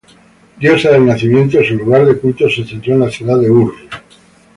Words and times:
Diosa 0.57 0.89
del 0.89 1.05
nacimiento, 1.05 1.63
su 1.63 1.75
lugar 1.75 2.07
de 2.07 2.17
culto 2.17 2.49
se 2.49 2.65
centró 2.65 2.95
en 2.95 3.01
la 3.01 3.11
ciudad 3.11 3.37
de 3.37 3.51
Ur. 3.51 3.75